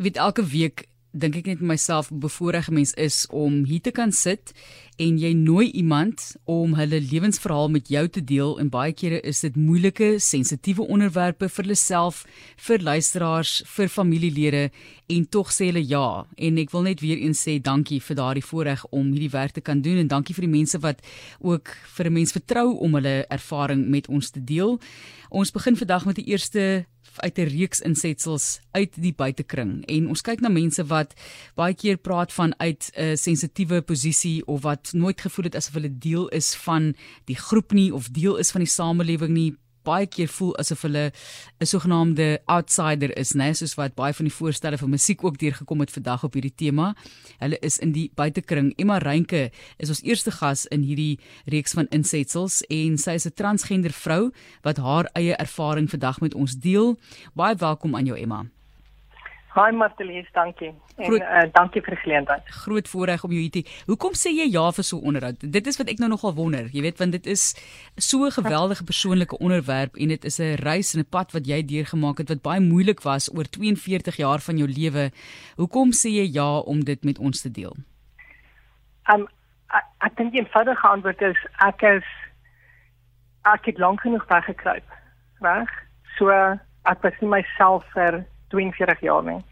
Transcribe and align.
Jy 0.00 0.06
weet 0.06 0.16
elke 0.16 0.40
week 0.48 0.86
dink 1.12 1.34
ek 1.36 1.48
net 1.50 1.60
myself 1.60 2.06
bevoorreg 2.08 2.70
mens 2.72 2.94
is 2.96 3.26
om 3.36 3.66
hier 3.68 3.82
te 3.84 3.92
kan 3.92 4.14
sit 4.16 4.54
en 4.96 5.18
jy 5.20 5.34
nooi 5.36 5.66
iemand 5.76 6.22
om 6.48 6.72
hulle 6.78 7.02
lewensverhaal 7.04 7.68
met 7.74 7.90
jou 7.92 8.06
te 8.08 8.22
deel 8.24 8.54
en 8.62 8.70
baie 8.72 8.94
kere 8.96 9.18
is 9.28 9.42
dit 9.44 9.58
moeilike 9.60 10.14
sensitiewe 10.24 10.86
onderwerpe 10.88 11.50
vir 11.52 11.66
hulle 11.66 11.76
self 11.76 12.22
vir 12.64 12.80
luisteraars 12.88 13.58
vir 13.74 13.92
familielede 13.92 14.62
en 15.10 15.26
tog 15.28 15.50
sê 15.52 15.70
hulle 15.70 15.82
ja. 15.86 16.24
En 16.36 16.58
ek 16.62 16.70
wil 16.74 16.86
net 16.86 17.02
weer 17.04 17.18
eens 17.18 17.42
sê 17.46 17.58
dankie 17.62 18.00
vir 18.04 18.18
daardie 18.18 18.44
voorreg 18.44 18.84
om 18.94 19.10
hierdie 19.12 19.32
werk 19.32 19.56
te 19.56 19.64
kan 19.64 19.82
doen 19.82 19.98
en 20.02 20.10
dankie 20.10 20.36
vir 20.36 20.46
die 20.46 20.54
mense 20.54 20.80
wat 20.84 21.02
ook 21.40 21.74
vir 21.96 22.06
'n 22.06 22.12
mens 22.12 22.32
vertrou 22.32 22.78
om 22.78 22.94
hulle 22.94 23.26
ervaring 23.28 23.88
met 23.88 24.08
ons 24.08 24.30
te 24.30 24.44
deel. 24.44 24.80
Ons 25.30 25.50
begin 25.50 25.76
vandag 25.76 26.06
met 26.06 26.16
die 26.16 26.26
eerste 26.26 26.86
uit 27.16 27.38
'n 27.38 27.48
reeks 27.48 27.80
insetsels 27.80 28.60
uit 28.70 28.92
die 28.94 29.12
buitekring. 29.12 29.84
En 29.86 30.08
ons 30.08 30.22
kyk 30.22 30.40
na 30.40 30.48
mense 30.48 30.84
wat 30.86 31.14
baie 31.54 31.74
keer 31.74 31.96
praat 31.96 32.32
van 32.32 32.54
uit 32.58 32.90
'n 32.94 33.16
sensitiewe 33.16 33.80
posisie 33.80 34.46
of 34.46 34.62
wat 34.62 34.92
nooit 34.92 35.20
gevoel 35.20 35.44
het 35.44 35.54
asof 35.54 35.74
hulle 35.74 35.98
deel 35.98 36.28
is 36.28 36.54
van 36.54 36.94
die 37.24 37.36
groep 37.36 37.72
nie 37.72 37.94
of 37.94 38.08
deel 38.08 38.36
is 38.36 38.50
van 38.50 38.60
die 38.60 38.70
samelewing 38.70 39.32
nie 39.32 39.56
baie 39.82 40.06
keer 40.06 40.28
voel 40.28 40.56
asof 40.58 40.82
hulle 40.82 41.12
'n 41.60 41.66
sogenaamde 41.66 42.40
outsider 42.46 43.16
is, 43.18 43.32
né, 43.34 43.52
soos 43.52 43.74
wat 43.74 43.94
baie 43.94 44.12
van 44.12 44.24
die 44.24 44.34
voorstelle 44.34 44.78
van 44.78 44.90
musiek 44.90 45.24
ook 45.24 45.38
deurgekom 45.38 45.80
het 45.80 45.90
vandag 45.90 46.24
op 46.24 46.32
hierdie 46.34 46.54
tema. 46.54 46.94
Hulle 47.38 47.58
is 47.60 47.78
in 47.78 47.92
die 47.92 48.10
buitekring. 48.14 48.72
Emma 48.76 48.98
Reynke 48.98 49.50
is 49.78 49.88
ons 49.88 50.02
eerste 50.02 50.30
gas 50.30 50.66
in 50.66 50.82
hierdie 50.82 51.18
reeks 51.46 51.72
van 51.72 51.86
insetsels 51.90 52.62
en 52.68 52.98
sy 52.98 53.10
is 53.10 53.26
'n 53.26 53.34
transgender 53.34 53.92
vrou 53.92 54.30
wat 54.62 54.76
haar 54.76 55.08
eie 55.14 55.34
ervaring 55.36 55.90
vandag 55.90 56.20
met 56.20 56.34
ons 56.34 56.54
deel. 56.54 56.98
Baie 57.34 57.54
welkom 57.56 57.96
aan 57.96 58.06
jou 58.06 58.18
Emma. 58.18 58.59
Hi 59.50 59.72
Martelies, 59.74 60.28
dankie. 60.32 60.70
En 60.96 61.14
uh, 61.18 61.40
dankie 61.52 61.80
vir 61.82 61.96
die 61.96 62.02
geleentheid. 62.04 62.50
Groot 62.62 62.88
voorreg 62.88 63.24
om 63.26 63.32
jou 63.34 63.40
hier 63.42 63.50
te. 63.50 63.62
Hoekom 63.88 64.14
sê 64.14 64.30
jy 64.30 64.46
ja 64.46 64.62
vir 64.76 64.86
so 64.86 64.98
'n 64.98 65.10
onderhoud? 65.10 65.42
Dit 65.42 65.66
is 65.66 65.78
wat 65.78 65.90
ek 65.90 65.98
nou 65.98 66.08
nogal 66.12 66.34
wonder. 66.34 66.68
Jy 66.70 66.82
weet 66.82 66.98
want 67.02 67.12
dit 67.12 67.26
is 67.26 67.56
so 67.96 68.26
'n 68.26 68.30
geweldige 68.30 68.84
persoonlike 68.84 69.38
onderwerp 69.38 69.96
en 69.96 70.08
dit 70.08 70.24
is 70.24 70.38
'n 70.38 70.54
reis 70.62 70.94
en 70.94 71.00
'n 71.00 71.10
pad 71.10 71.32
wat 71.32 71.46
jy 71.46 71.64
deurgemaak 71.66 72.18
het 72.18 72.28
wat 72.28 72.42
baie 72.42 72.60
moeilik 72.60 73.02
was 73.02 73.28
oor 73.34 73.44
42 73.44 74.16
jaar 74.16 74.38
van 74.38 74.56
jou 74.56 74.68
lewe. 74.68 75.10
Hoekom 75.56 75.90
sê 75.92 76.08
jy 76.08 76.30
ja 76.32 76.58
om 76.58 76.84
dit 76.84 77.04
met 77.04 77.18
ons 77.18 77.40
te 77.40 77.50
deel? 77.50 77.74
Um 79.12 79.26
ek 79.98 80.16
dink 80.16 80.32
die 80.32 80.40
eenvoudige 80.40 80.86
antwoord 80.86 81.22
is 81.22 81.38
ek 81.58 81.82
is 81.82 82.06
ek 83.42 83.64
het 83.64 83.78
lank 83.78 84.00
genoeg 84.00 84.26
weggekruip. 84.28 84.86
Reg? 85.40 85.70
So 86.18 86.30
ek 86.84 87.02
was 87.02 87.14
nie 87.20 87.30
myself 87.30 87.84
vir 87.94 88.26
42 88.50 89.00
jaar 89.00 89.24
nie. 89.24 89.42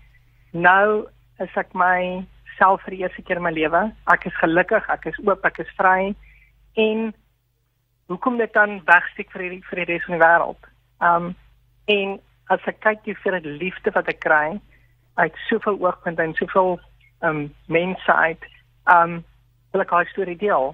Nou 0.53 1.07
is 1.39 1.57
ek 1.61 1.75
my 1.77 2.25
self 2.57 2.83
vir 2.87 2.97
die 2.97 3.03
eerste 3.05 3.23
keer 3.23 3.39
in 3.39 3.45
my 3.45 3.53
lewe. 3.53 3.83
Ek 4.11 4.27
is 4.27 4.37
gelukkig, 4.41 4.87
ek 4.91 5.07
is 5.11 5.19
oop, 5.27 5.45
ek 5.45 5.61
is 5.63 5.75
vry 5.77 6.15
en 6.79 7.11
hoekom 8.09 8.39
dit 8.41 8.53
dan 8.55 8.79
wegsteek 8.89 9.31
vir 9.35 9.45
die 9.45 9.61
vir 9.69 9.83
die 9.83 9.89
res 9.93 10.07
van 10.07 10.17
die 10.17 10.25
wêreld? 10.25 10.69
Um 11.05 11.31
en 11.93 12.19
as 12.53 12.65
ek 12.71 12.81
kyk 12.85 13.05
hoe 13.05 13.17
vir 13.23 13.41
die 13.45 13.57
liefde 13.61 13.93
wat 13.95 14.09
ek 14.09 14.21
kry 14.25 14.59
uit 15.21 15.41
soveel 15.49 15.79
oogpunte 15.83 16.25
en 16.25 16.35
soveel 16.39 16.79
um 17.27 17.49
mense 17.67 18.13
uit, 18.13 18.45
um 18.89 19.23
wil 19.75 19.85
ek 19.85 19.93
haar 19.93 20.09
storie 20.09 20.39
deel. 20.39 20.73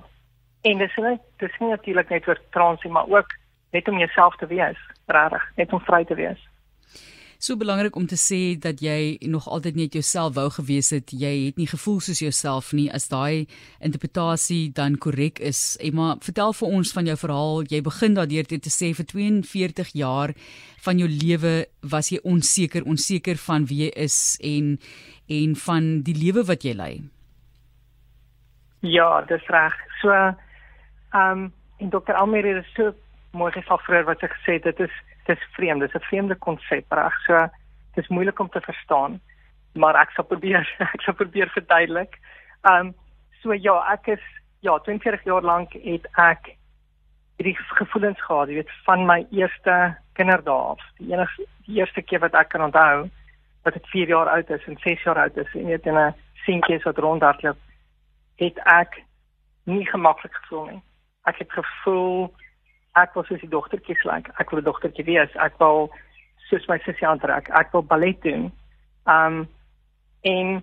En 0.64 0.78
dis 0.78 0.98
net 1.02 1.22
dis 1.42 1.60
nie 1.60 1.74
natuurlik 1.74 2.10
net 2.14 2.24
vir 2.30 2.40
transie 2.54 2.90
maar 2.90 3.10
ook 3.10 3.38
net 3.74 3.88
om 3.90 3.98
jouself 3.98 4.36
te 4.38 4.46
wees, 4.46 4.78
regtig, 5.10 5.42
net 5.56 5.72
om 5.74 5.82
vry 5.82 6.04
te 6.06 6.14
wees 6.14 6.40
so 7.44 7.56
belangrik 7.60 7.96
om 7.96 8.06
te 8.08 8.16
sê 8.16 8.56
dat 8.56 8.80
jy 8.80 9.18
nog 9.28 9.44
altyd 9.52 9.76
net 9.76 9.96
jouself 9.96 10.32
wou 10.38 10.46
gewees 10.56 10.88
het. 10.94 11.12
Jy 11.12 11.32
het 11.50 11.58
nie 11.60 11.68
gevoel 11.68 11.98
soos 12.00 12.22
jouself 12.22 12.70
nie 12.72 12.86
as 12.88 13.10
daai 13.12 13.44
interpretasie 13.84 14.72
dan 14.72 14.96
korrek 14.96 15.42
is. 15.44 15.76
Emma, 15.84 16.14
vertel 16.24 16.56
vir 16.56 16.72
ons 16.78 16.92
van 16.96 17.10
jou 17.10 17.18
verhaal. 17.20 17.66
Jy 17.68 17.82
begin 17.84 18.16
daardeur 18.16 18.48
te 18.48 18.72
sê 18.72 18.94
vir 18.96 19.08
42 19.12 19.92
jaar 20.00 20.32
van 20.86 21.00
jou 21.00 21.08
lewe 21.10 21.54
was 21.92 22.08
jy 22.12 22.22
onseker, 22.24 22.88
onseker 22.88 23.36
van 23.44 23.68
wie 23.68 23.84
jy 23.84 23.92
is 24.08 24.18
en 24.40 24.78
en 25.28 25.54
van 25.56 25.86
die 26.04 26.16
lewe 26.16 26.44
wat 26.48 26.64
jy 26.64 26.74
lei. 26.76 26.92
Ja, 28.84 29.20
dis 29.28 29.44
reg. 29.52 29.76
So 30.00 30.12
ehm 30.12 30.32
um, 31.20 31.50
en 31.82 31.90
dokter 31.90 32.14
Almer 32.14 32.46
het 32.46 32.68
so 32.76 32.94
mooi 33.36 33.50
gesê 33.52 33.76
vroeër 33.84 34.06
wat 34.08 34.20
sy 34.22 34.28
gesê 34.32 34.52
het, 34.56 34.64
dit 34.70 34.88
is 34.88 35.02
dis 35.26 35.46
vreemd, 35.56 35.80
dis 35.80 35.94
'n 35.94 36.08
vreemde 36.08 36.34
konsep, 36.34 36.92
reg? 36.92 37.14
So 37.26 37.48
dis 37.94 38.08
moeilik 38.08 38.38
om 38.38 38.48
te 38.48 38.60
verstaan, 38.60 39.20
maar 39.72 39.94
ek 39.94 40.10
sal 40.10 40.24
probeer 40.32 40.68
ek 40.78 41.02
sal 41.02 41.14
probeer 41.14 41.48
verduidelik. 41.48 42.18
Ehm 42.62 42.86
um, 42.86 42.94
so 43.42 43.52
ja, 43.52 43.92
ek 43.92 44.06
is 44.06 44.24
ja, 44.60 44.78
20 44.78 45.24
jaar 45.24 45.42
lank 45.42 45.72
het 45.72 46.06
ek 46.16 46.54
hierdie 47.36 47.56
gevoelens 47.76 48.20
gehad, 48.22 48.48
jy 48.48 48.54
weet, 48.54 48.70
van 48.86 49.06
my 49.06 49.26
eerste 49.30 49.96
kinderdae 50.14 50.70
af. 50.74 50.80
Die 50.98 51.12
enigste 51.12 51.46
die 51.66 51.80
eerste 51.80 52.02
keer 52.02 52.20
wat 52.20 52.34
ek 52.34 52.48
kan 52.52 52.62
onthou 52.62 53.08
wat 53.64 53.76
ek 53.76 53.86
4 53.92 54.08
jaar 54.08 54.28
oud 54.28 54.50
is 54.50 54.64
en 54.68 54.76
6 54.82 55.02
jaar 55.02 55.18
oud 55.18 55.36
is 55.40 55.54
en 55.54 55.66
weet 55.66 55.86
in 55.86 55.98
'n 55.98 56.14
seentjie 56.44 56.78
wat 56.84 56.98
rondhardloop, 56.98 57.56
het 58.36 58.58
ek 58.64 59.02
nie 59.64 59.86
gemaklik 59.86 60.34
gevoel 60.34 60.66
nie. 60.66 60.82
Ek 61.24 61.38
het 61.38 61.52
gevoel 61.52 62.34
ek 62.94 63.14
wil 63.14 63.24
soos 63.24 63.40
die 63.40 63.50
dogtertjies 63.50 64.02
lyk. 64.04 64.28
Like. 64.28 64.32
Ek 64.38 64.50
wil 64.50 64.60
'n 64.60 64.64
dogtertjie 64.64 65.04
wees. 65.04 65.32
Ek 65.36 65.58
wil 65.58 65.90
soos 66.48 66.66
my 66.68 66.78
sussie 66.78 67.06
aantrek. 67.06 67.48
Ek 67.50 67.72
wil 67.72 67.82
ballet 67.82 68.20
doen. 68.22 68.52
Um 69.06 69.48
en 70.22 70.62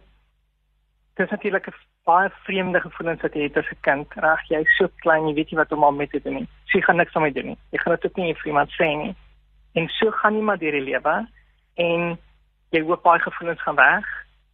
dit 1.16 1.25
is 1.25 1.31
natuurlik 1.31 1.68
'n 1.68 1.74
baie 2.06 2.30
vreemde 2.46 2.80
gevoelens 2.80 3.22
wat 3.22 3.34
jy 3.34 3.44
het 3.44 3.58
as 3.58 3.72
'n 3.72 3.81
kind. 3.81 4.08
Reg, 4.16 4.42
jy's 4.50 4.78
so 4.78 4.88
klein, 5.03 5.28
jy 5.28 5.34
weet 5.34 5.52
nie 5.52 5.58
wat 5.58 5.72
om 5.72 5.84
al 5.84 5.92
met 5.92 6.09
te 6.09 6.22
doen 6.22 6.34
nie. 6.34 6.47
So 6.66 6.78
jy 6.78 6.84
gaan 6.84 6.96
niks 6.96 7.14
daarmee 7.14 7.34
doen 7.34 7.46
nie. 7.46 7.58
Jy 7.72 7.80
gaan 7.80 7.96
dit 7.96 8.06
ook 8.06 8.16
nie 8.16 8.36
vir 8.36 8.48
iemand 8.48 8.69
sê 8.72 8.88
nie. 8.98 9.16
En 9.74 9.88
so 9.88 10.12
gaan 10.12 10.36
jy 10.36 10.42
maar 10.42 10.58
deur 10.58 10.72
die 10.72 10.90
lewe 10.92 11.28
en 11.75 12.18
jy 12.69 12.81
hoop 12.81 13.03
baie 13.03 13.19
gevoelens 13.19 13.62
gaan 13.62 13.75
weg. 13.75 14.06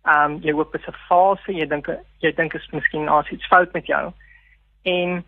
Um 0.04 0.40
jy 0.42 0.52
hoop 0.52 0.72
dit 0.72 0.82
is 0.82 0.88
'n 0.88 0.98
fase. 1.08 1.54
Jy 1.54 1.66
dink 1.68 1.88
jy 2.20 2.32
dink 2.32 2.54
is 2.54 2.72
miskien 2.72 3.10
as 3.10 3.30
iets 3.30 3.48
fout 3.48 3.74
met 3.74 3.86
jou. 3.86 4.14
En 4.84 5.26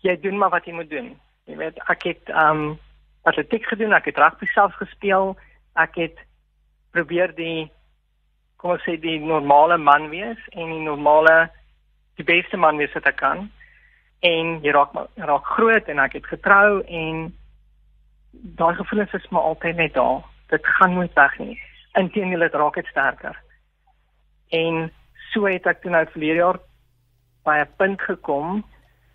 jy 0.00 0.20
doen 0.20 0.38
maar 0.38 0.50
wat 0.50 0.64
jy 0.64 0.72
moet 0.72 0.90
doen. 0.90 1.20
Jy 1.50 1.58
weet, 1.58 1.78
ek 1.90 2.06
het 2.06 2.30
um 2.30 2.78
atletiek 3.26 3.66
gedoen, 3.66 3.92
ek 3.96 4.10
het 4.12 4.18
rugby 4.22 4.46
self 4.54 4.76
gespeel. 4.78 5.34
Ek 5.74 5.96
het 5.98 6.20
probeer 6.94 7.34
die 7.34 7.70
kom 8.60 8.74
ons 8.74 8.84
sê 8.84 8.98
die 9.00 9.18
normale 9.22 9.78
man 9.80 10.10
wees 10.12 10.40
en 10.52 10.68
die 10.68 10.84
normale 10.84 11.48
die 12.20 12.26
beste 12.28 12.58
man 12.60 12.78
wees 12.80 12.92
wat 12.94 13.08
ek 13.08 13.18
kan. 13.22 13.48
En 14.26 14.58
jy 14.64 14.74
raak 14.76 14.94
raak 15.16 15.52
groot 15.56 15.88
en 15.88 16.02
ek 16.04 16.18
het 16.18 16.28
getrou 16.28 16.82
en 16.84 17.30
daai 18.60 18.74
gevoelens 18.78 19.16
is 19.16 19.28
maar 19.34 19.48
altyd 19.52 19.80
net 19.80 19.94
daar. 19.96 20.22
Dit 20.52 20.66
gaan 20.78 20.94
nooit 20.94 21.14
weg 21.16 21.38
nie. 21.38 21.56
Inteendeel 21.98 22.46
dit 22.46 22.58
raak 22.62 22.76
dit 22.76 22.90
sterker. 22.92 23.38
En 24.54 24.90
so 25.32 25.48
het 25.48 25.66
ek 25.66 25.80
toe 25.82 25.94
nou 25.94 26.04
verlede 26.12 26.42
jaar 26.42 26.60
by 27.48 27.58
'n 27.64 27.74
punt 27.78 28.00
gekom 28.02 28.64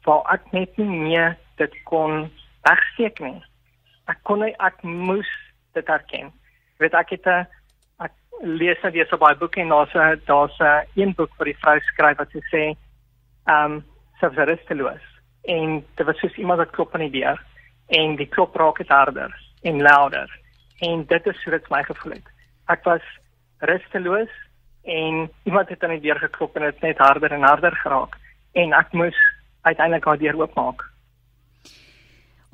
waar 0.06 0.24
ek 0.34 0.52
net 0.52 0.78
nie 0.78 0.90
meer 0.90 1.38
dit 1.58 1.84
kon 1.84 2.30
wegsteek 2.68 3.20
nie. 3.20 3.44
Ek 4.12 4.20
kon 4.24 4.44
nie 4.44 4.54
ek 4.60 4.82
moes 4.84 5.30
dit 5.74 5.90
erken. 5.90 6.32
Weet 6.80 6.94
ek 6.94 7.10
het 7.10 7.26
'n 7.26 7.48
ek 8.00 8.14
lees 8.42 8.82
nou 8.84 8.92
weer 8.92 9.08
so 9.08 9.18
baie 9.18 9.36
boeke 9.36 9.62
en 9.62 9.70
daar's 9.70 9.96
'n 9.96 10.22
daar's 10.26 10.60
'n 10.60 10.88
een 10.96 11.14
boek 11.16 11.32
vir 11.38 11.46
die 11.46 11.60
vrou 11.62 11.80
skryf 11.80 12.18
wat 12.18 12.32
sy 12.32 12.42
sê 12.52 12.64
ehm 13.48 13.72
um, 13.72 13.84
sy 14.20 14.28
was 14.28 14.48
rusteloos 14.48 15.06
en 15.44 15.84
dit 15.96 16.06
was 16.06 16.18
soos 16.20 16.38
iemand 16.38 16.60
wat 16.60 16.72
klop 16.72 16.94
aan 16.94 17.10
die 17.10 17.22
deur 17.22 17.40
en 17.88 18.16
die 18.16 18.30
klop 18.30 18.56
raak 18.56 18.78
het 18.78 18.90
harder 18.90 19.32
en 19.62 19.82
louder 19.82 20.30
en 20.80 21.06
dit 21.06 21.28
is 21.28 21.44
hoe 21.44 21.52
dit 21.52 21.70
my 21.70 21.84
gevoel 21.84 22.14
het. 22.14 22.28
Ek 22.68 22.84
was 22.84 23.02
rusteloos 23.60 24.34
en 24.84 25.30
iemand 25.44 25.70
het 25.70 25.84
aan 25.84 25.96
die 25.98 26.02
deur 26.02 26.20
geklop 26.20 26.56
en 26.56 26.62
dit 26.62 26.82
net 26.82 26.98
harder 26.98 27.32
en 27.32 27.44
harder 27.44 27.76
geraak 27.76 28.18
en 28.54 28.74
ek 28.74 28.92
moes 28.94 29.18
uiteindelik 29.62 30.06
haar 30.06 30.18
deur 30.18 30.42
oopmaak. 30.42 30.84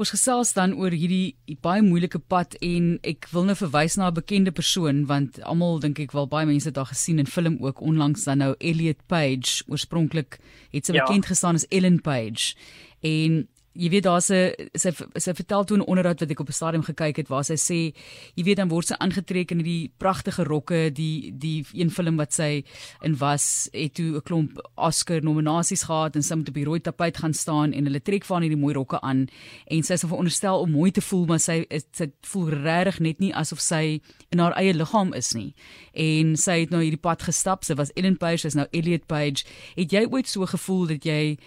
Ons 0.02 0.16
gesels 0.16 0.50
dan 0.58 0.72
oor 0.82 0.96
hierdie 0.98 1.36
baie 1.62 1.84
moeilike 1.86 2.18
pad 2.32 2.56
en 2.66 2.96
ek 3.06 3.28
wil 3.36 3.44
nou 3.46 3.56
verwys 3.60 4.00
na 4.00 4.08
'n 4.10 4.18
bekende 4.18 4.52
persoon 4.52 5.06
want 5.06 5.38
almal 5.46 5.78
dink 5.78 6.00
ek 6.00 6.16
wel 6.18 6.26
baie 6.26 6.48
mense 6.50 6.66
het 6.66 6.74
daar 6.74 6.90
gesien 6.90 7.20
in 7.20 7.30
film 7.30 7.58
ook 7.62 7.82
onlangs 7.82 8.24
dan 8.26 8.42
nou 8.42 8.56
Elliot 8.58 8.98
Page 9.06 9.62
oorspronklik 9.68 10.40
het 10.74 10.86
sy 10.86 10.94
ja. 10.94 11.06
bekend 11.06 11.30
gestaan 11.30 11.56
as 11.56 11.68
Ellen 11.70 12.02
Page 12.02 12.56
en 13.02 13.48
jy 13.74 13.90
weet 13.90 14.04
daar's 14.04 14.30
'n 14.30 14.52
sy 14.76 14.92
sy 15.16 15.34
vertel 15.34 15.64
toe 15.64 15.78
'n 15.78 15.88
onderhoud 15.88 16.20
wat 16.20 16.32
ek 16.32 16.40
op 16.40 16.50
'n 16.50 16.54
stadium 16.54 16.84
gekyk 16.84 17.18
het 17.18 17.30
waar 17.30 17.44
sy 17.44 17.56
sê 17.56 17.94
jy 18.36 18.44
weet 18.44 18.58
dan 18.58 18.70
word 18.70 18.88
sy 18.88 18.96
aangetrek 19.00 19.52
in 19.52 19.60
hierdie 19.60 19.92
pragtige 19.98 20.44
rokke 20.44 20.92
die 20.92 21.32
die 21.32 21.66
een 21.74 21.90
film 21.90 22.18
wat 22.18 22.34
sy 22.34 22.64
in 23.02 23.16
was 23.18 23.70
het 23.72 23.94
toe 23.94 24.18
'n 24.18 24.22
klomp 24.22 24.60
Oscar 24.76 25.22
nominasies 25.24 25.84
gehad 25.84 26.16
en 26.16 26.24
sy 26.24 26.36
moet 26.36 26.50
op 26.50 26.56
die 26.56 26.66
rooi 26.66 26.80
tapuit 26.80 27.18
gaan 27.18 27.34
staan 27.34 27.74
en 27.74 27.86
hulle 27.86 28.02
trek 28.02 28.26
van 28.26 28.42
hierdie 28.42 28.60
mooi 28.60 28.74
rokke 28.74 29.02
aan 29.02 29.28
en 29.68 29.84
sy 29.84 29.94
is 29.94 30.04
veronderstel 30.04 30.60
om 30.60 30.72
mooi 30.72 30.92
te 30.92 31.02
voel 31.02 31.26
maar 31.26 31.40
sy 31.40 31.66
is, 31.70 31.86
sy 31.92 32.12
voel 32.22 32.50
regtig 32.50 33.00
net 33.00 33.20
nie 33.20 33.34
asof 33.34 33.60
sy 33.60 34.02
in 34.32 34.40
haar 34.40 34.54
eie 34.58 34.74
liggaam 34.74 35.14
is 35.14 35.34
nie. 35.34 35.54
En 35.94 36.36
sy 36.36 36.60
het 36.60 36.70
nou 36.70 36.82
hierdie 36.82 37.02
pad 37.02 37.22
gestap 37.22 37.64
sy 37.64 37.74
was 37.74 37.92
Ellen 37.96 38.18
Page 38.18 38.38
sy's 38.38 38.56
nou 38.56 38.68
Elliot 38.72 39.08
Page. 39.08 39.46
Het 39.76 39.92
jy 39.92 40.06
ooit 40.12 40.28
so 40.28 40.46
gevoel 40.46 40.88
dat 40.88 41.06
jy 41.06 41.38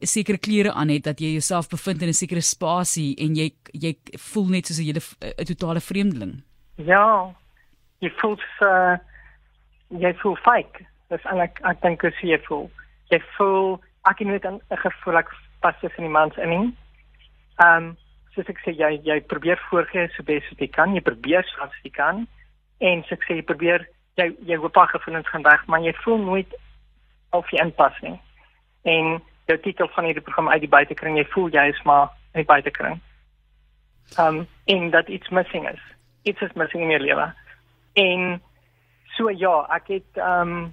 sekere 0.00 0.38
klere 0.38 0.72
aan 0.72 0.88
het 0.88 1.04
dat 1.04 1.20
jy 1.20 1.32
jouself 1.32 1.68
bevind 1.68 2.02
in 2.02 2.08
'n 2.08 2.12
sekere 2.12 2.40
spasie 2.40 3.16
en 3.16 3.34
jy 3.34 3.50
jy 3.72 3.96
voel 4.18 4.48
net 4.48 4.66
soos 4.66 4.78
'n 4.78 4.84
hele 4.84 5.00
'n 5.38 5.44
totale 5.44 5.80
vreemdeling. 5.80 6.42
Ja. 6.76 7.34
Jy 7.98 8.10
voel 8.20 8.38
uh, 8.60 8.96
jy 9.88 10.14
voel 10.14 10.36
fake. 10.36 10.86
Dis 11.08 11.24
eintlik 11.24 11.60
ek 11.62 11.80
dink 11.82 12.04
as 12.04 12.20
jy 12.22 12.38
voel. 12.48 12.70
Jy 13.10 13.20
voel 13.36 13.80
ek 14.04 14.18
het 14.18 14.28
net 14.28 14.44
'n 14.44 14.60
gevoel 14.76 15.16
ek 15.16 15.28
pas 15.60 15.74
tussen 15.80 16.02
die 16.02 16.16
mans 16.18 16.36
in. 16.36 16.76
Ehm 17.56 17.76
um, 17.76 17.96
soos 18.34 18.48
ek 18.48 18.60
sê 18.64 18.72
jy 18.72 19.00
jy 19.04 19.20
probeer 19.20 19.58
voorgee 19.70 20.08
so 20.14 20.22
bes 20.22 20.44
wat 20.50 20.60
jy 20.60 20.68
kan, 20.68 20.94
jy 20.94 21.00
probeer 21.00 21.44
so 21.44 21.62
as 21.62 21.74
jy 21.82 21.90
kan 21.90 22.26
en 22.78 23.02
soos 23.02 23.18
ek 23.18 23.24
sê 23.28 23.34
jy 23.40 23.42
probeer 23.42 23.86
jy 24.16 24.30
jy 24.46 24.56
hoop 24.56 24.72
pa 24.72 24.86
gevoelens 24.86 25.28
gaan 25.28 25.42
weg, 25.42 25.66
maar 25.66 25.80
jy 25.80 25.92
voel 26.04 26.18
nooit 26.18 26.54
of 27.32 27.50
jy 27.50 27.60
inpas 27.62 27.96
nie. 28.02 28.16
En 28.84 29.20
jou 29.50 29.58
titel 29.64 29.88
van 29.94 30.06
hierdie 30.08 30.24
program 30.24 30.50
uit 30.50 30.64
die 30.64 30.72
buitekring, 30.72 31.18
jy 31.18 31.26
voel 31.34 31.48
jy 31.54 31.66
is 31.72 31.80
maar 31.88 32.10
in 32.32 32.42
die 32.42 32.50
buitekring. 32.50 33.00
Um 34.18 34.44
en 34.70 34.90
dat 34.94 35.08
iets 35.08 35.28
missing 35.28 35.68
is. 35.68 35.82
Iets 36.22 36.40
is 36.46 36.52
missing 36.58 36.82
in 36.82 36.94
jou 36.94 37.00
lewe. 37.02 37.26
En 37.98 38.42
so 39.16 39.30
ja, 39.30 39.54
ek 39.76 39.90
het 39.96 40.22
um 40.26 40.72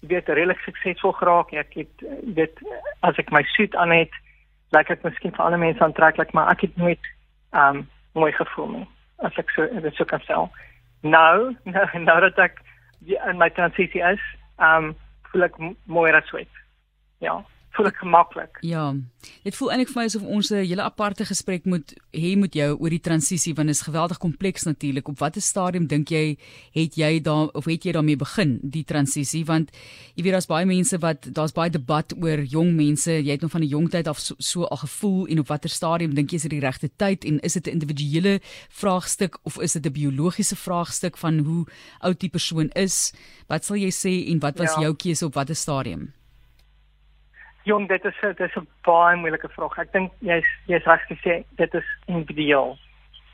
weet 0.00 0.28
redelik 0.28 0.60
suksesvol 0.64 1.12
geraak. 1.18 1.52
Ek 1.52 1.76
het 1.80 2.04
weet 2.36 2.60
as 3.06 3.20
ek 3.20 3.32
my 3.32 3.42
suit 3.56 3.76
aan 3.76 3.92
het, 3.94 4.12
lyk 4.76 4.92
ek 4.92 5.04
miskien 5.04 5.34
vir 5.36 5.44
ander 5.44 5.60
mense 5.60 5.84
aantreklik, 5.84 6.32
maar 6.36 6.52
ek 6.52 6.68
het 6.68 6.76
nooit 6.80 7.12
um 7.56 7.86
mooi 8.16 8.32
gevoel 8.36 8.74
nie. 8.78 8.88
As 9.24 9.36
ek 9.40 9.52
so 9.54 9.68
dit 9.68 9.94
sou 9.96 10.08
kan 10.08 10.24
sê. 10.26 10.36
Nou, 11.00 11.54
nou, 11.76 11.86
nou 12.04 12.18
dat 12.28 12.44
ek 12.50 12.60
in 13.08 13.40
my 13.40 13.48
transisie 13.56 14.04
is, 14.04 14.24
um 14.60 14.92
voel 15.30 15.48
ek 15.48 15.56
mooier 15.86 16.20
as 16.20 16.36
ooit. 16.36 16.60
Ja 17.20 17.40
voel 17.76 17.86
ek 17.90 18.00
gemaklik. 18.02 18.58
Ja. 18.66 18.94
Dit 19.44 19.56
voel 19.56 19.70
eintlik 19.72 19.90
vir 19.92 20.00
my 20.00 20.06
asof 20.08 20.24
ons 20.24 20.50
'n 20.50 20.64
hele 20.64 20.82
aparte 20.82 21.24
gesprek 21.24 21.66
moet 21.66 21.94
hê 22.12 22.36
met 22.36 22.54
jou 22.54 22.76
oor 22.80 22.90
die 22.90 23.00
transisie 23.00 23.54
want 23.54 23.68
dit 23.68 23.76
is 23.76 23.86
geweldig 23.86 24.18
kompleks 24.18 24.64
natuurlik. 24.64 25.08
Op 25.08 25.18
watter 25.18 25.42
stadium 25.42 25.86
dink 25.86 26.08
jy 26.10 26.36
het 26.72 26.96
jy 26.96 27.20
daar 27.20 27.48
of 27.54 27.64
het 27.64 27.84
jy 27.84 27.92
daarmee 27.92 28.16
begin 28.16 28.60
die 28.62 28.84
transisie 28.84 29.44
want 29.44 29.70
jy 30.14 30.22
weet 30.22 30.32
daar's 30.32 30.46
baie 30.46 30.66
mense 30.66 30.98
wat 30.98 31.28
daar's 31.32 31.52
baie 31.52 31.70
debat 31.70 32.12
oor 32.20 32.42
jong 32.42 32.74
mense. 32.74 33.10
Jy 33.10 33.30
het 33.30 33.40
nog 33.40 33.50
van 33.50 33.60
die 33.60 33.70
jong 33.70 33.90
tyd 33.90 34.08
af 34.08 34.18
so, 34.18 34.34
so 34.38 34.64
al 34.64 34.76
gevoel 34.76 35.26
en 35.26 35.38
op 35.38 35.48
watter 35.48 35.70
stadium 35.70 36.14
dink 36.14 36.30
jy 36.30 36.36
is 36.36 36.42
dit 36.42 36.50
die 36.50 36.60
regte 36.60 36.90
tyd 36.96 37.24
en 37.24 37.40
is 37.40 37.52
dit 37.52 37.66
'n 37.66 37.70
individuele 37.70 38.40
vraagstuk 38.68 39.38
of 39.42 39.60
is 39.60 39.72
dit 39.72 39.86
'n 39.86 39.92
biologiese 39.92 40.56
vraagstuk 40.56 41.16
van 41.16 41.38
hoe 41.38 41.66
oud 42.00 42.20
die 42.20 42.30
persoon 42.30 42.70
is? 42.74 43.12
Wat 43.46 43.64
sal 43.64 43.76
jy 43.76 43.90
sê 43.90 44.30
en 44.30 44.38
wat 44.40 44.58
was 44.58 44.74
ja. 44.74 44.80
jou 44.80 44.94
keuse 44.94 45.24
op 45.24 45.34
watter 45.34 45.56
stadium? 45.56 46.19
Jong, 47.62 47.88
dit 47.88 48.04
is 48.04 48.20
dit 48.20 48.40
is 48.40 48.54
'n 48.56 48.68
baie 48.82 49.16
moeilike 49.16 49.48
vraag. 49.48 49.78
Ek 49.78 49.92
dink 49.92 50.12
jy's 50.18 50.48
jy's 50.66 50.84
reg 50.84 51.02
gesê 51.08 51.44
dit 51.56 51.74
is 51.74 51.88
individueel. 52.06 52.78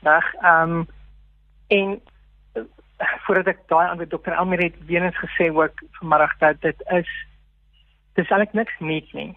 Reg? 0.02 0.34
Ehm 0.34 0.70
um, 0.70 0.88
en 1.68 2.00
uh, 2.54 2.62
voordat 3.24 3.46
ek 3.46 3.68
daai 3.68 3.88
aan 3.88 3.98
die 3.98 4.06
dokter 4.06 4.32
Elmer 4.32 4.58
het 4.58 4.74
weer 4.86 5.02
eens 5.02 5.18
gesê 5.18 5.50
ook 5.54 5.82
vanmiddag 5.90 6.38
dat 6.38 6.60
dit 6.60 6.82
is 6.90 7.10
dis 8.14 8.30
eintlik 8.30 8.52
niks 8.52 8.78
nuut 8.78 9.12
nie. 9.12 9.32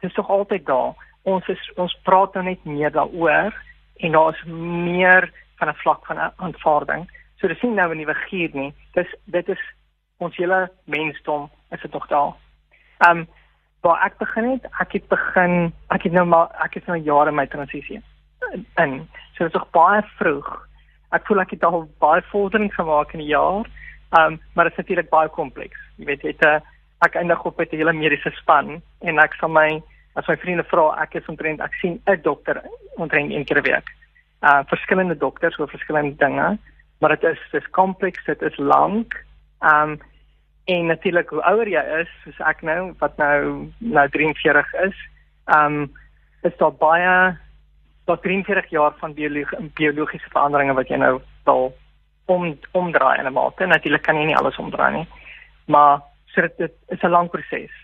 Dit 0.00 0.10
is 0.10 0.16
tog 0.16 0.28
altyd 0.28 0.66
daar. 0.66 0.94
Ons 1.22 1.48
is 1.48 1.72
ons 1.76 2.00
praat 2.02 2.34
nou 2.34 2.44
net 2.44 2.64
meer 2.64 2.92
daaroor 2.92 3.52
en 3.96 4.12
daar 4.12 4.34
is 4.34 4.44
meer 4.84 5.32
van 5.56 5.68
'n 5.68 5.74
vlak 5.74 6.06
van 6.06 6.32
aanvaarding. 6.36 7.10
So 7.36 7.48
dis 7.48 7.62
nie 7.62 7.72
nou 7.72 7.92
'n 7.92 7.96
nuwe 7.96 8.14
gier 8.14 8.50
nie. 8.52 8.74
Dis 8.92 9.14
dit 9.24 9.48
is 9.48 9.62
ons 10.16 10.36
hele 10.36 10.70
mensdom 10.84 11.50
is 11.70 11.80
dit 11.80 11.92
nog 11.92 12.06
daar. 12.06 12.32
Ehm 12.98 13.18
um, 13.18 13.28
waar 13.80 14.04
ek 14.04 14.18
begin 14.18 14.50
het, 14.50 14.64
ek 14.80 14.92
het 14.92 15.08
begin, 15.08 15.72
ek 15.94 16.02
het 16.02 16.12
nou 16.12 16.26
maar 16.26 16.48
ek 16.64 16.76
is 16.76 16.86
nou 16.86 16.98
jare 16.98 17.28
in 17.28 17.34
my 17.38 17.46
transisie. 17.46 18.02
En 18.74 19.08
so 19.34 19.44
dit 19.44 19.54
is 19.54 19.58
nog 19.58 19.70
baie 19.70 20.02
vroeg. 20.18 20.48
Ek 21.14 21.26
voel 21.26 21.40
ek 21.40 21.50
het 21.50 21.64
al 21.64 21.88
baie 22.02 22.22
vordering 22.30 22.72
gemaak 22.74 23.12
in 23.12 23.22
die 23.24 23.34
jaar. 23.34 23.66
Ehm 24.16 24.32
um, 24.32 24.40
maar 24.54 24.64
dit 24.64 24.72
is 24.72 24.78
natuurlik 24.78 25.10
baie 25.10 25.28
kompleks. 25.28 25.78
Jy 25.96 26.06
weet 26.06 26.22
dit 26.22 26.44
uh, 26.46 26.58
ek 27.04 27.14
eindig 27.14 27.44
op 27.44 27.58
met 27.58 27.72
'n 27.72 27.76
hele 27.76 27.92
mediese 27.92 28.30
span 28.30 28.82
en 29.00 29.18
ek 29.18 29.34
sal 29.34 29.48
my 29.48 29.82
as 30.14 30.26
my 30.26 30.36
vriende 30.36 30.64
vra, 30.64 30.96
ek 31.02 31.14
is 31.14 31.28
omtrent 31.28 31.60
ek 31.60 31.74
sien 31.80 32.00
'n 32.06 32.20
dokter 32.22 32.62
omtrent 32.96 33.30
een 33.30 33.44
keer 33.44 33.58
'n 33.58 33.68
week. 33.68 33.88
Uh 34.42 34.62
verskillende 34.66 35.16
dokters 35.16 35.58
oor 35.58 35.68
verskillende 35.68 36.16
dinge, 36.16 36.58
maar 37.00 37.10
dit 37.10 37.22
is 37.22 37.38
dis 37.52 37.70
kompleks, 37.70 38.24
dit 38.24 38.42
is 38.42 38.56
lank. 38.56 39.24
Ehm 39.60 39.90
um, 39.90 40.00
En 40.66 40.86
natuurlik 40.86 41.28
hoe 41.30 41.42
ouer 41.42 41.68
jy 41.70 41.82
is, 42.00 42.10
soos 42.24 42.38
ek 42.42 42.62
nou 42.66 42.92
wat 42.98 43.16
nou 43.22 43.70
nou 43.78 44.06
43 44.10 44.72
is, 44.88 44.96
ehm 45.46 45.82
um, 45.82 45.92
is 46.46 46.54
daar 46.58 46.74
baie 46.78 47.12
tot 48.06 48.22
43 48.22 48.70
jaar 48.70 48.94
van 48.98 49.14
biologie 49.14 49.70
biologiese 49.78 50.30
veranderinge 50.30 50.74
wat 50.78 50.90
jy 50.90 50.98
nou 50.98 51.20
sal 51.44 51.72
om 52.26 52.58
omdraai 52.70 53.18
in 53.18 53.26
'n 53.26 53.32
mate. 53.32 53.66
Natuurlik 53.66 54.02
kan 54.02 54.18
jy 54.18 54.26
nie 54.26 54.36
alles 54.36 54.58
omdraai 54.58 54.92
nie. 54.92 55.06
Maar 55.66 56.02
so 56.26 56.40
dit, 56.40 56.58
dit 56.58 56.74
is 56.88 57.02
'n 57.02 57.14
lang 57.14 57.30
proses. 57.30 57.74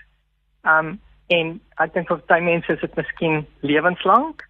Ehm 0.64 0.86
um, 0.86 1.00
en 1.26 1.60
ek 1.78 1.94
dink 1.94 2.08
vir 2.08 2.20
baie 2.26 2.42
mense 2.42 2.72
is 2.72 2.80
dit 2.80 2.96
miskien 2.96 3.46
lewenslank. 3.60 4.42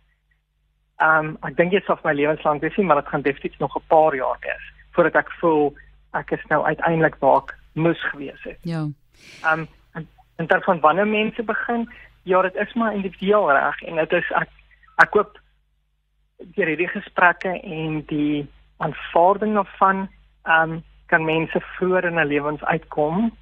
Ehm 1.00 1.26
um, 1.26 1.36
ek 1.42 1.56
dink 1.56 1.70
dit 1.70 1.84
vir 1.84 1.98
my 2.04 2.12
lewenslank 2.12 2.60
wees, 2.60 2.76
maar 2.76 2.96
dit 2.96 3.08
gaan 3.08 3.22
definitief 3.22 3.58
nog 3.58 3.76
'n 3.76 3.88
paar 3.88 4.14
jaar 4.14 4.38
wees 4.40 4.72
voordat 4.92 5.14
ek 5.14 5.30
voel 5.40 5.74
ek 6.12 6.30
is 6.30 6.44
nou 6.48 6.64
uiteindelik 6.64 7.16
waar 7.20 7.42
moes 7.72 8.10
gewees 8.10 8.42
het. 8.42 8.58
Ja. 8.62 8.88
Ehm 9.42 9.60
um, 9.60 9.68
en, 9.92 10.08
en 10.36 10.46
daarvan 10.46 10.80
wanneer 10.80 11.06
mense 11.06 11.42
begin, 11.42 11.92
ja, 12.22 12.42
dit 12.42 12.54
is 12.54 12.72
maar 12.72 12.94
individueel 12.94 13.52
reg 13.52 13.82
en 13.82 13.96
dit 13.96 14.12
is 14.12 14.30
ek 14.30 14.48
ek 14.96 15.10
koop 15.10 15.40
deur 16.54 16.66
hierdie 16.66 16.88
gesprekke 16.88 17.60
en 17.60 18.02
die 18.06 18.48
aanvaarding 18.76 19.54
daarvan 19.54 20.08
ehm 20.42 20.70
um, 20.70 20.82
kan 21.06 21.24
mense 21.24 21.60
vroeër 21.60 22.04
in 22.04 22.18
'n 22.20 22.26
lewens 22.26 22.64
uitkom 22.64 23.32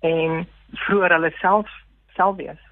en 0.00 0.46
vroeër 0.72 1.12
hulle 1.12 1.30
self 1.30 1.70
self 2.16 2.36
wees. 2.36 2.62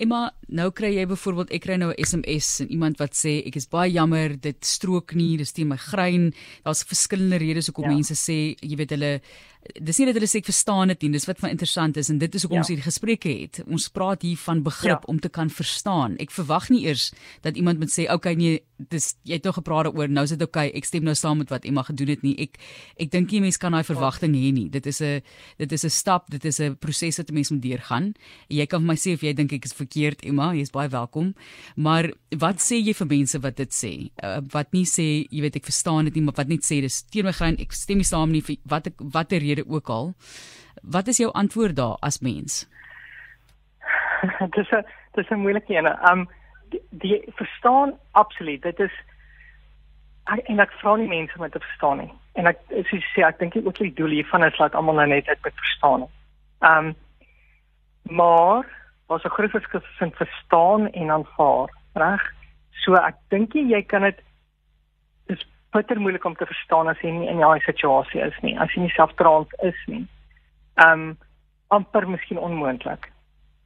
Emma, 0.00 0.30
nou 0.48 0.70
kry 0.72 0.94
jy 0.94 1.02
byvoorbeeld 1.10 1.50
ek 1.52 1.66
kry 1.66 1.76
nou 1.76 1.90
'n 1.92 2.00
SMS 2.00 2.62
en 2.64 2.70
iemand 2.72 2.96
wat 2.98 3.12
sê 3.12 3.44
ek 3.44 3.56
is 3.56 3.68
baie 3.68 3.92
jammer, 3.92 4.32
dit 4.32 4.56
strook 4.64 5.12
nie, 5.14 5.36
dis 5.36 5.52
teen 5.52 5.68
my 5.68 5.76
grein. 5.76 6.32
Daar's 6.64 6.82
verskillende 6.82 7.36
redes 7.36 7.66
hoekom 7.68 7.84
ja. 7.84 7.94
mense 7.94 8.16
sê, 8.16 8.56
jy 8.62 8.76
weet 8.76 8.90
hulle 8.96 9.20
dis 9.60 9.98
nie 10.00 10.06
dat 10.08 10.16
hulle 10.16 10.28
sê 10.30 10.40
ek 10.40 10.48
verstaan 10.48 10.90
dit 10.92 11.04
nie, 11.04 11.10
dis 11.18 11.26
wat 11.28 11.40
vir 11.42 11.50
interessant 11.52 11.98
is 12.00 12.08
en 12.12 12.18
dit 12.20 12.36
is 12.36 12.44
hoekom 12.46 12.58
ja. 12.58 12.64
ons 12.64 12.70
hierdie 12.72 12.86
gesprekke 12.86 13.32
het. 13.42 13.60
Ons 13.68 13.90
praat 13.92 14.24
hier 14.24 14.38
van 14.40 14.62
begrip 14.64 15.04
ja. 15.04 15.08
om 15.12 15.20
te 15.20 15.28
kan 15.32 15.52
verstaan. 15.52 16.16
Ek 16.22 16.32
verwag 16.32 16.70
nie 16.72 16.86
eers 16.86 17.10
dat 17.44 17.60
iemand 17.60 17.78
moet 17.82 17.92
sê, 17.92 18.06
"Oké, 18.08 18.14
okay, 18.14 18.34
nee, 18.34 18.62
dis 18.88 19.14
jy 19.24 19.34
het 19.36 19.44
nog 19.44 19.60
gepraat 19.60 19.84
daaroor, 19.84 20.08
nou 20.08 20.24
is 20.24 20.30
dit 20.30 20.42
oké, 20.42 20.48
okay, 20.48 20.72
ek 20.74 20.84
stem 20.84 21.04
nou 21.04 21.14
saam 21.14 21.38
met 21.38 21.50
wat 21.50 21.64
Emma 21.64 21.82
gedoen 21.82 22.08
het 22.08 22.22
nie." 22.22 22.36
Ek 22.40 22.56
ek 22.96 23.10
dink 23.10 23.30
nie 23.30 23.40
mense 23.40 23.58
kan 23.58 23.72
daai 23.72 23.84
verwagting 23.84 24.34
hê 24.34 24.52
nie. 24.52 24.68
Dit 24.68 24.86
is 24.86 25.00
'n 25.00 25.22
dit 25.58 25.72
is 25.72 25.84
'n 25.84 25.90
stap, 25.90 26.30
dit 26.30 26.44
is 26.44 26.60
'n 26.60 26.76
proses 26.76 27.18
wat 27.18 27.30
'n 27.30 27.34
mens 27.34 27.50
moet 27.50 27.62
deurgaan. 27.62 28.14
Jy 28.48 28.66
kan 28.66 28.80
vir 28.80 28.86
my 28.86 28.96
sê 28.96 29.12
of 29.12 29.20
jy 29.20 29.34
dink 29.34 29.52
ek 29.52 29.64
is 29.64 29.72
verkeerd, 29.74 30.24
Emma, 30.24 30.52
jy 30.54 30.62
is 30.62 30.70
baie 30.70 30.88
welkom. 30.88 31.34
Maar 31.76 32.12
wat 32.38 32.56
sê 32.56 32.80
jy 32.82 32.94
vir 32.94 33.06
mense 33.06 33.38
wat 33.38 33.56
dit 33.56 33.70
sê? 33.70 34.10
Uh, 34.22 34.40
wat 34.52 34.72
nie 34.72 34.84
sê, 34.84 35.28
jy 35.30 35.40
weet 35.42 35.56
ek 35.56 35.64
verstaan 35.64 36.04
dit 36.04 36.14
nie, 36.14 36.22
maar 36.22 36.34
wat 36.36 36.48
net 36.48 36.62
sê 36.62 36.80
dis 36.80 37.02
teen 37.02 37.24
my 37.24 37.32
grein, 37.32 37.56
ek 37.58 37.72
stem 37.72 37.98
nie 37.98 38.04
saam 38.04 38.32
nie 38.32 38.40
vir 38.40 38.56
wat 38.64 38.86
ek 38.86 38.94
watter 38.98 39.40
rede 39.54 39.68
ook 39.68 39.88
al. 39.88 40.14
Wat 40.82 41.06
is 41.06 41.16
jou 41.16 41.32
antwoord 41.32 41.76
daar 41.76 41.96
as 42.00 42.20
mens? 42.20 42.68
dis 44.56 44.70
'n 44.70 44.84
dis 45.14 45.28
'n 45.30 45.42
moeilike 45.44 45.74
een. 45.74 45.86
Um 46.10 46.28
die, 46.68 46.82
die 46.90 47.22
verstaan 47.26 47.98
absoluut. 48.10 48.62
Dit 48.62 48.80
is 48.80 48.92
ek, 50.24 50.40
en 50.46 50.60
ek 50.60 50.72
vra 50.72 50.96
nie 50.96 51.08
mense 51.08 51.34
om 51.36 51.42
dit 51.42 51.52
te 51.52 51.58
verstaan 51.66 51.98
nie. 51.98 52.12
En 52.32 52.46
ek 52.46 52.58
jy 52.68 53.02
sê, 53.12 53.24
ek 53.26 53.38
dink 53.38 53.56
ook 53.56 53.78
die 53.78 53.94
doel 53.94 54.10
hiervan 54.20 54.44
is 54.44 54.56
dat 54.58 54.74
almal 54.74 54.94
nou 54.94 55.06
net 55.06 55.26
dit 55.26 55.44
moet 55.44 55.62
verstaan. 55.64 56.06
Um 56.60 56.94
maar 58.02 58.66
was 59.06 59.24
'n 59.24 59.36
groot 59.36 59.50
verskil 59.50 59.80
tussen 59.80 60.12
verstaan 60.12 60.90
en 60.90 61.10
aanvaar, 61.10 61.68
reg? 61.94 62.22
So 62.84 62.94
ek 62.94 63.16
dink 63.28 63.52
jy 63.52 63.82
kan 63.82 64.02
dit 64.02 64.22
bitter 65.72 66.00
moeilik 66.00 66.24
om 66.24 66.34
te 66.36 66.46
verstaan 66.46 66.88
as 66.88 66.98
jy 67.04 67.12
nie 67.14 67.28
in 67.30 67.42
daai 67.42 67.60
situasie 67.64 68.22
is 68.24 68.36
nie, 68.42 68.56
as 68.58 68.72
jy 68.74 68.84
nie 68.84 68.94
selftrans 68.96 69.52
is 69.66 69.78
nie. 69.86 70.04
Um 70.86 71.16
amper 71.70 72.08
miskien 72.10 72.38
onmoontlik. 72.42 73.06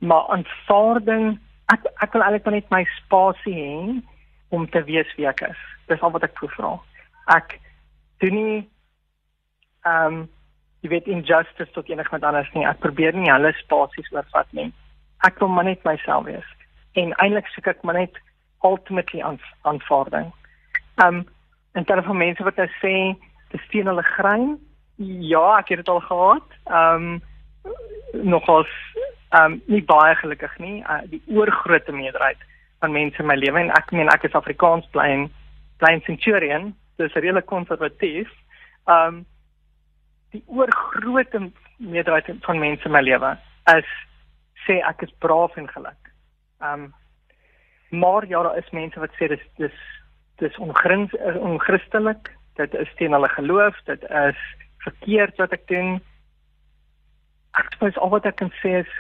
Maar 0.05 0.29
aanvaarding 0.37 1.39
ek 1.73 1.87
ek 2.05 2.13
wil 2.13 2.25
eintlik 2.27 2.51
net 2.53 2.71
my 2.75 2.83
spasie 2.99 3.55
hê 3.57 3.77
om 4.53 4.67
te 4.69 4.83
wees 4.85 5.09
wie 5.17 5.29
ek 5.29 5.41
is. 5.49 5.61
Dis 5.89 6.03
al 6.05 6.13
wat 6.13 6.27
ek 6.27 6.37
vra. 6.57 6.77
Ek 7.33 7.57
doen 8.21 8.37
nie 8.37 8.59
um, 9.89 10.25
jy 10.85 10.93
weet 10.93 11.09
injustice 11.09 11.73
tot 11.73 11.89
enigiemand 11.89 12.25
anders 12.29 12.51
nie. 12.53 12.67
Ek 12.69 12.83
probeer 12.85 13.17
nie 13.17 13.33
hulle 13.33 13.55
spasies 13.63 14.11
oorvat 14.13 14.51
nie. 14.53 14.69
Ek 15.25 15.41
wil 15.41 15.49
maar 15.49 15.65
net 15.65 15.85
myself 15.89 16.29
wees. 16.29 16.51
En 17.01 17.17
eintlik 17.25 17.49
soek 17.55 17.73
ek 17.73 17.83
maar 17.83 17.97
net 17.97 18.21
ultimately 18.65 19.25
aanvaarding. 19.25 20.33
Ehm 21.01 21.23
um, 21.23 21.25
en 21.75 21.85
dan 21.85 22.03
van 22.07 22.17
mense 22.17 22.43
wat 22.47 22.57
nou 22.57 22.69
sê 22.81 22.95
dis 23.55 23.69
teen 23.71 23.91
hulle 23.91 24.03
grein. 24.15 24.55
Ja, 25.03 25.59
ek 25.59 25.75
het 25.75 25.83
dit 25.83 25.93
al 25.93 26.03
gehad. 26.07 26.59
Ehm 26.71 27.07
um, 27.15 27.23
nogals 28.23 28.71
ehm 29.35 29.53
um, 29.53 29.63
nie 29.67 29.83
baie 29.85 30.15
gelukkig 30.15 30.59
nie. 30.59 30.83
Uh, 30.83 31.03
die 31.11 31.23
oorgrootste 31.27 31.93
meerderheid 31.93 32.39
van 32.79 32.93
mense 32.93 33.19
in 33.19 33.27
my 33.27 33.35
lewe 33.35 33.61
en 33.61 33.75
ek 33.75 33.91
meen 33.91 34.13
ek 34.13 34.27
is 34.29 34.39
Afrikaans 34.39 34.87
bly 34.95 35.09
in 35.11 35.29
bly 35.83 35.93
in 35.99 36.05
Centurion. 36.07 36.75
Dis 36.97 37.15
redelik 37.19 37.47
konservatief. 37.51 38.31
Ehm 38.87 39.07
um, 39.07 39.23
die 40.35 40.43
oorgrootste 40.47 41.51
meerderheid 41.79 42.31
van 42.47 42.59
mense 42.59 42.85
in 42.85 42.95
my 42.95 43.03
lewe 43.03 43.37
is 43.77 43.91
sê 44.67 44.81
ek 44.89 45.03
is 45.07 45.15
braaf 45.23 45.57
en 45.61 45.69
geluk. 45.71 46.13
Um 46.61 46.93
maar 47.95 48.27
ja, 48.27 48.43
daar 48.43 48.59
is 48.59 48.71
mense 48.75 48.99
wat 48.99 49.13
sê 49.15 49.29
dis 49.31 49.43
dis 49.57 49.77
dis 50.43 50.57
ongrins 50.59 51.13
onchristelik, 51.41 52.31
dit 52.59 52.75
is 52.75 52.91
teen 52.99 53.13
hulle 53.13 53.29
geloof, 53.29 53.79
dit 53.85 54.03
is 54.11 54.41
verkeerd 54.85 55.37
wat 55.43 55.55
ek 55.57 55.67
doen. 55.71 55.97
Ek 57.59 57.71
sê 57.79 57.93
al 58.03 58.13
wat 58.13 58.27
ek 58.29 58.39
kan 58.43 58.53
sê 58.63 58.81
is 58.83 58.93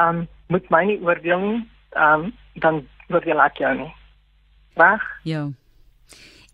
um 0.00 0.26
moet 0.52 0.68
my 0.70 0.84
nie 0.88 1.00
oordeel 1.00 1.40
nie. 1.40 1.62
Um 1.96 2.30
dan 2.60 2.82
oordeel 3.08 3.40
ek 3.44 3.60
jou 3.60 3.72
nie. 3.76 3.90
Reg? 4.80 5.04
Ja. 5.28 5.46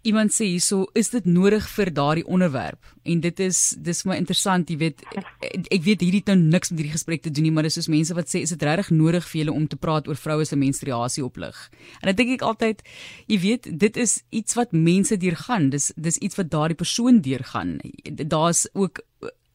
Iemand 0.09 0.33
sê 0.33 0.47
hierso, 0.49 0.87
is 0.97 1.11
dit 1.13 1.27
nodig 1.29 1.67
vir 1.75 1.91
daardie 1.93 2.25
onderwerp? 2.25 2.81
En 3.05 3.21
dit 3.21 3.41
is 3.45 3.59
dis 3.85 4.03
maar 4.09 4.17
interessant, 4.17 4.71
jy 4.71 4.79
weet, 4.81 5.03
ek 5.43 5.83
weet 5.85 6.05
hierdie 6.05 6.23
het 6.23 6.31
nou 6.33 6.39
niks 6.39 6.73
met 6.73 6.81
hierdie 6.81 6.95
gesprek 6.95 7.25
te 7.27 7.33
doen 7.35 7.45
nie, 7.49 7.53
maar 7.53 7.69
dis 7.69 7.77
soos 7.77 7.91
mense 7.93 8.17
wat 8.17 8.31
sê, 8.31 8.41
is 8.47 8.55
dit 8.55 8.65
regtig 8.65 8.89
nodig 8.97 9.27
vir 9.29 9.43
julle 9.43 9.57
om 9.61 9.67
te 9.69 9.77
praat 9.77 10.09
oor 10.09 10.17
vroue 10.17 10.47
se 10.49 10.57
menstruasie 10.57 11.25
oplig? 11.27 11.61
En 12.01 12.09
dan 12.09 12.19
dink 12.21 12.39
ek 12.39 12.47
altyd, 12.49 12.85
jy 13.29 13.41
weet, 13.45 13.69
dit 13.85 14.01
is 14.01 14.19
iets 14.33 14.57
wat 14.57 14.73
mense 14.73 15.17
deurgaan. 15.21 15.69
Dis 15.75 15.93
dis 15.97 16.21
iets 16.25 16.41
wat 16.41 16.53
daardie 16.53 16.79
persoon 16.79 17.21
deurgaan. 17.25 17.79
Daar's 18.25 18.67
ook 18.73 19.03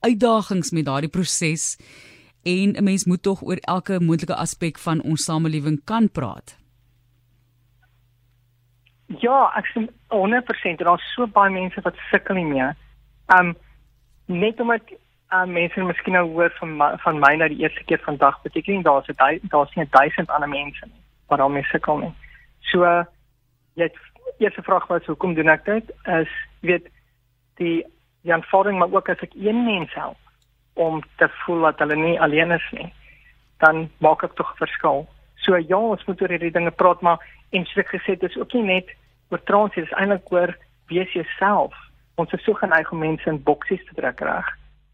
uitdagings 0.05 0.73
met 0.75 0.85
daardie 0.85 1.09
proses 1.09 1.77
en 2.43 2.75
'n 2.75 2.83
mens 2.83 3.05
moet 3.05 3.23
tog 3.23 3.41
oor 3.41 3.57
elke 3.61 3.99
moontlike 3.99 4.35
aspek 4.35 4.77
van 4.77 5.01
ons 5.01 5.23
samelewing 5.23 5.81
kan 5.83 6.11
praat. 6.11 6.57
Ja, 9.19 9.51
ek 9.57 9.65
sien 9.65 9.89
100% 10.07 10.79
en 10.79 10.85
daar's 10.85 11.13
so 11.13 11.27
baie 11.27 11.51
mense 11.51 11.81
wat 11.81 11.99
sukkel 12.09 12.35
hiermee. 12.35 12.71
Um 13.37 13.55
net 14.25 14.59
omdat 14.59 14.93
um 15.33 15.51
mense 15.51 15.83
miskien 15.83 16.13
nou 16.13 16.27
hoor 16.31 16.53
van 16.59 16.77
my, 16.77 16.89
van 17.03 17.19
my 17.19 17.33
nou 17.35 17.49
die 17.49 17.61
eerste 17.65 17.83
keer 17.83 18.01
vandag, 18.05 18.41
beteken 18.41 18.73
nie 18.73 18.83
daar's 18.83 19.07
'n 19.09 19.39
daar's 19.49 19.75
nie 19.75 19.87
1000 19.89 20.29
ander 20.29 20.49
mense 20.49 20.85
nie 20.85 21.01
wat 21.27 21.39
daarmee 21.39 21.63
sukkel 21.63 21.97
nie. 21.97 22.13
So 22.59 22.85
jy 23.75 23.83
het 23.83 23.97
eerste 24.37 24.61
vraag 24.61 24.87
was 24.87 25.05
hoekom 25.05 25.33
doen 25.33 25.49
ek 25.49 25.65
dit? 25.65 25.91
Is 26.05 26.31
weet 26.61 26.87
die 27.55 27.85
die 28.21 28.33
aanvordering 28.33 28.79
maar 28.79 28.93
ook 28.93 29.09
as 29.09 29.19
ek 29.19 29.33
een 29.35 29.65
mens 29.65 29.93
help 29.93 30.17
om 30.73 31.01
te 31.17 31.29
voel 31.43 31.61
dat 31.61 31.79
hulle 31.79 31.95
nie 31.95 32.21
alleen 32.21 32.51
is 32.51 32.67
nie, 32.71 32.93
dan 33.57 33.89
maak 33.97 34.23
ek 34.23 34.33
tog 34.33 34.51
'n 34.53 34.57
verskil. 34.57 35.07
So 35.35 35.57
ja, 35.57 35.77
ons 35.77 36.05
moet 36.05 36.21
oor 36.21 36.29
hierdie 36.29 36.51
dinge 36.51 36.71
praat, 36.71 37.01
maar 37.01 37.19
en 37.51 37.65
soos 37.65 37.83
ek 37.83 37.89
gesê 37.89 38.15
het, 38.15 38.19
dis 38.19 38.37
ook 38.37 38.53
nie 38.53 38.63
net 38.63 38.87
oor 39.33 39.43
transie, 39.49 39.83
dis 39.83 39.95
eintlik 39.97 40.31
oor 40.31 40.53
wees 40.91 41.11
jouself. 41.17 41.73
Ons 42.21 42.33
is 42.37 42.43
so 42.45 42.53
geneig 42.59 42.91
om 42.93 43.01
mense 43.01 43.29
in 43.29 43.41
boksies 43.43 43.81
te 43.87 43.97
druk 43.97 44.21
reg. 44.21 44.51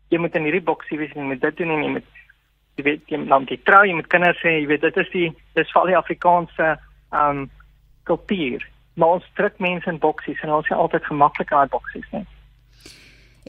Jy 0.10 0.22
moet 0.24 0.36
in 0.40 0.48
hierdie 0.48 0.66
boksie 0.66 0.98
wees 0.98 1.14
en 1.14 1.24
jy 1.24 1.28
moet 1.34 1.44
dit 1.44 1.62
doen 1.62 1.76
en 1.76 1.86
jy 1.86 1.94
moet 1.98 2.18
jy 2.80 2.86
weet 2.88 3.12
jy 3.12 3.20
moet 3.20 3.52
jy 3.52 3.60
trou, 3.68 3.84
jy 3.86 3.96
moet 3.98 4.10
kinders 4.12 4.42
hê, 4.46 4.56
jy 4.62 4.68
weet 4.72 4.86
dit 4.88 5.00
is 5.04 5.14
die 5.14 5.30
dis 5.60 5.72
val 5.76 5.90
die 5.92 6.00
Afrikaanse 6.00 6.74
um 7.12 7.48
kultuur. 8.10 8.64
Maar 9.00 9.20
ons 9.20 9.32
druk 9.38 9.60
mense 9.64 9.92
in 9.92 10.00
boksies 10.02 10.40
en 10.44 10.56
ons 10.56 10.68
is 10.68 10.76
altyd 10.76 11.06
gemaklik 11.08 11.52
in 11.56 11.74
boksies, 11.76 12.08
nee. 12.16 12.28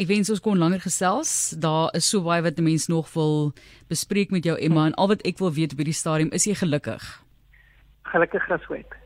Ek 0.01 0.09
wens 0.09 0.31
ons 0.33 0.41
kon 0.41 0.59
langer 0.59 0.81
gesels. 0.81 1.53
Daar 1.61 1.91
is 1.99 2.07
so 2.09 2.23
baie 2.25 2.43
wat 2.43 2.59
'n 2.59 2.65
mens 2.65 2.87
nog 2.89 3.13
wil 3.15 3.53
bespreek 3.89 4.31
met 4.31 4.45
jou 4.45 4.57
Emma 4.57 4.87
en 4.87 4.95
al 4.95 5.09
wat 5.09 5.23
ek 5.27 5.39
wil 5.39 5.53
weet 5.53 5.73
op 5.73 5.79
hierdie 5.79 5.95
stadium 6.03 6.31
is 6.33 6.45
jy 6.45 6.55
gelukkig? 6.55 7.03
Gelukkig 8.03 8.43
gesweet. 8.45 9.00